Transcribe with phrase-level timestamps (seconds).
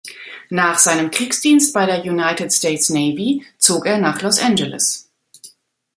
[0.49, 5.07] Nach seinem Kriegsdienst bei der United States Navy zog er nach Los Angeles.